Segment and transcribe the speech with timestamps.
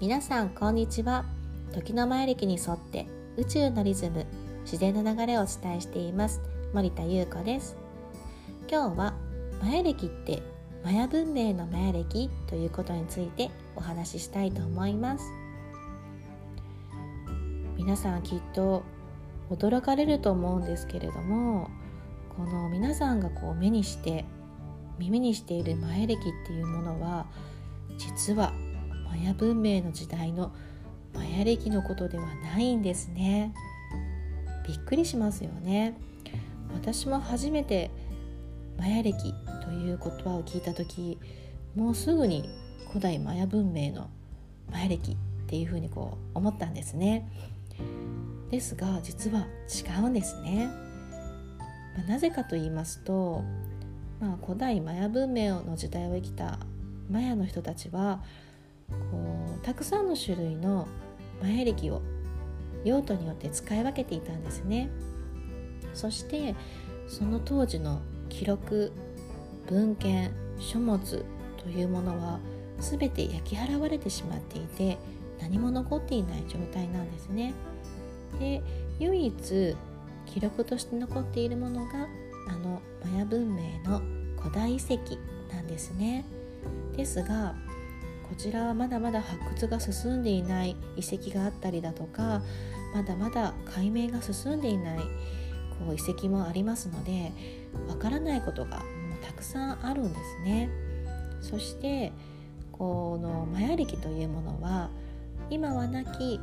[0.00, 1.26] 皆さんこんにちは。
[1.74, 3.06] 時の前歴に沿って
[3.36, 4.24] 宇宙のリズム
[4.62, 6.40] 自然の流れをお伝えしています。
[6.72, 7.76] 森田優子です。
[8.66, 9.14] 今日は
[9.60, 10.42] マヤ歴って
[10.82, 12.30] マヤ文明のマヤ歴？
[12.46, 15.24] ということについてお話ししたいと思います。
[17.76, 18.82] 皆さんきっと
[19.50, 21.68] 驚かれると思うんですけれども
[22.34, 24.24] この皆さんがこう目にして
[24.98, 27.26] 耳にしているマヤ歴っていうものは
[27.98, 28.54] 実は
[29.10, 30.52] マヤ文明の時代の
[31.12, 33.52] マヤ歴のことではないんですね。
[34.66, 35.98] びっくりしますよね。
[36.72, 37.90] 私も初めて
[38.78, 41.18] マヤ歴という言葉を聞いた時
[41.74, 42.48] もうすぐに
[42.88, 44.08] 古代マヤ文明の
[44.70, 45.16] マヤ歴っ
[45.46, 47.28] ていうふうにこう思ったんですね。
[48.50, 50.68] ですが実は違うんですね、
[51.96, 53.42] まあ、なぜかと言いますと、
[54.20, 56.58] まあ、古代マヤ文明の時代を生きた
[57.08, 58.22] マヤの人たちは
[59.10, 60.88] こうたくさんの種類の
[61.42, 62.02] マヤ暦を
[62.84, 64.90] 用途によって使い分けていたんですね。
[65.94, 66.54] そして
[67.08, 68.92] その当時の記録
[69.68, 71.24] 文献書物
[71.56, 72.38] というものは
[72.78, 74.98] 全て焼き払われてしまっていて
[75.40, 77.52] 何も残っていない状態なんですね。
[78.38, 78.62] で
[78.98, 79.76] 唯一
[80.26, 82.06] 記録として残っているものが
[82.48, 84.00] あのマヤ文明の
[84.38, 85.16] 古代遺跡
[85.52, 86.24] なんですね。
[86.96, 87.54] ですが
[88.30, 92.40] こちらはまだまだ発掘が進んでいない遺跡があったりだとか
[92.94, 95.04] まだまだ解明が進んでいないこ
[95.90, 97.32] う遺跡もありますので
[97.88, 100.70] わからないことがもうたくさんあるんですね。
[101.40, 102.12] そして
[102.70, 104.90] このマヤ暦というものは
[105.50, 106.40] 今は亡き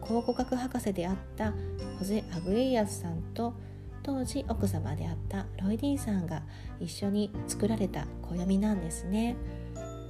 [0.00, 1.52] 考古学博士であった
[1.98, 3.54] ホゼ・アグエイアスさんと
[4.02, 6.42] 当時奥様であったロイディンさんが
[6.78, 9.36] 一緒に作られた暦なんですね。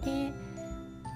[0.05, 0.33] で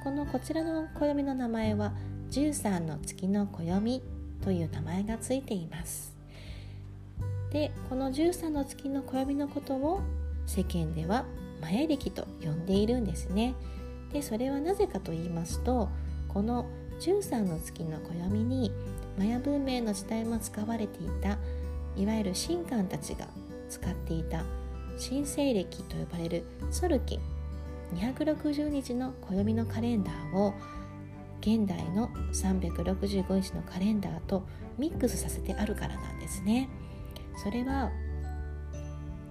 [0.03, 1.93] このこちらの暦の名前は
[2.31, 4.03] 13の月の暦
[4.43, 6.15] という名前がついています。
[7.53, 10.01] でこの13の月の暦のことを
[10.47, 11.27] 世間では
[11.61, 13.55] マヤ暦と呼んでいるんですね。
[14.13, 15.89] でそれはなぜかと言いますと
[16.29, 16.67] この
[17.01, 18.73] 13の月の暦に
[19.19, 21.39] マヤ文明の時代も使われていた
[21.97, 23.27] いわゆる神官たちが
[23.69, 24.45] 使っていた
[24.99, 27.40] 神聖暦と呼ばれるソルキン
[27.95, 30.55] 260日の暦のカレンダーを
[31.41, 34.47] 現代の365日のカレンダーと
[34.79, 36.69] ミックスさせてあるからなんですね。
[37.43, 37.91] それは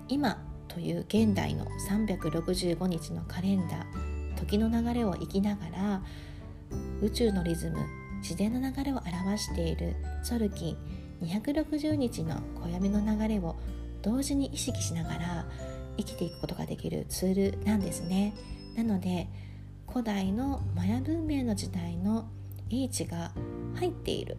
[0.08, 6.02] 今という現代の365日のカレンダー時の流れを生きながら
[7.02, 7.78] 宇宙のリズム
[8.22, 10.78] 自然の流れを表しているソルキン
[11.22, 13.56] 260日の暦の流れを
[14.02, 15.46] 同時に意識しながら
[15.98, 18.34] 生きていくことができるツールなんですね。
[18.76, 19.28] なので
[19.88, 22.30] 古代のマヤ文明の時代の
[22.70, 23.32] 英知が
[23.76, 24.38] 入っている。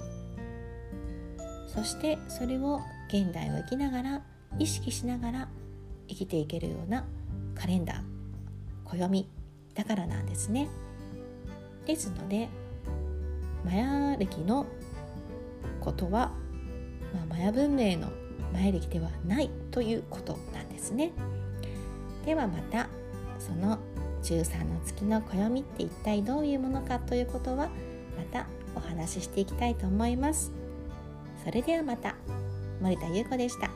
[1.67, 4.23] そしてそれを現代を生きながら
[4.59, 5.49] 意識しながら
[6.09, 7.07] 生きていけるような
[7.55, 8.03] カレンダー
[8.85, 9.29] 暦
[9.75, 10.69] だからなんですね。
[11.87, 12.49] ですので
[13.65, 14.67] マヤ暦の
[15.81, 16.33] ことは、
[17.15, 18.09] まあ、マヤ文明の
[18.53, 21.13] マヤ暦ではないということなんですね。
[22.25, 22.89] ではまた
[23.39, 23.79] その
[24.23, 27.69] 13の月の暦って一体どういうものかということは
[28.17, 30.53] またお話ししていきたいと思います。
[31.45, 32.15] それではまた
[32.81, 33.71] 森田優子でした。